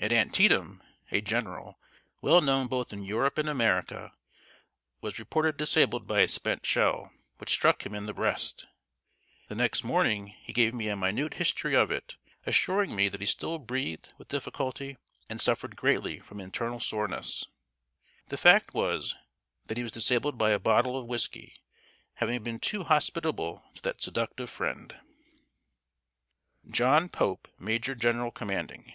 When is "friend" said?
24.50-24.98